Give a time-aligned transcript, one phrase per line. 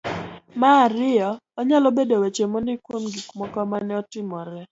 [0.59, 1.29] ma ariyo
[1.59, 4.57] .Onyalo bedo weche mondiki kuom gik moko ma ne otimore.